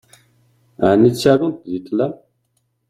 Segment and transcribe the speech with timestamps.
[0.89, 2.13] Ɛni ttarunt deg ṭṭlam?